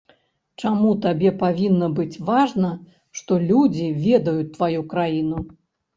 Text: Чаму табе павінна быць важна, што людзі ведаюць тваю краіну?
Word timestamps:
Чаму 0.61 0.93
табе 1.03 1.31
павінна 1.43 1.89
быць 1.99 2.21
важна, 2.29 2.71
што 3.19 3.39
людзі 3.53 3.93
ведаюць 4.07 4.51
тваю 4.57 4.81
краіну? 4.95 5.37